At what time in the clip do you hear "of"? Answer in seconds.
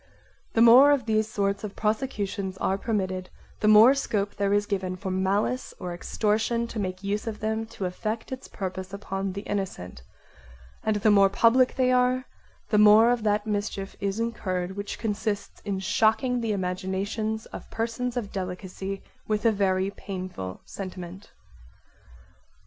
0.89-1.05, 1.63-1.75, 7.27-7.39, 13.11-13.21, 17.53-17.69, 18.17-18.31